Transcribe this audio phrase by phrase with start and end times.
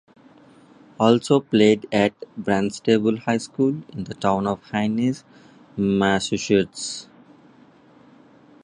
[0.99, 5.23] Also played at Barnstable High School in the town of Hyannis,
[5.77, 7.05] Massachusetts.